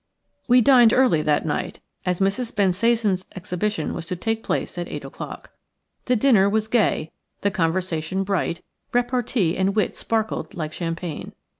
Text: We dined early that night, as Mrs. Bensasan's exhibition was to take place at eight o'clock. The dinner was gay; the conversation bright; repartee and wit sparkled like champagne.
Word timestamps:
We 0.47 0.61
dined 0.61 0.93
early 0.93 1.21
that 1.21 1.45
night, 1.45 1.79
as 2.07 2.19
Mrs. 2.19 2.55
Bensasan's 2.55 3.23
exhibition 3.35 3.93
was 3.93 4.07
to 4.07 4.15
take 4.15 4.43
place 4.43 4.79
at 4.79 4.87
eight 4.87 5.05
o'clock. 5.05 5.51
The 6.05 6.15
dinner 6.15 6.49
was 6.49 6.67
gay; 6.67 7.11
the 7.41 7.51
conversation 7.51 8.23
bright; 8.23 8.61
repartee 8.93 9.55
and 9.55 9.75
wit 9.75 9.95
sparkled 9.95 10.55
like 10.55 10.73
champagne. 10.73 11.33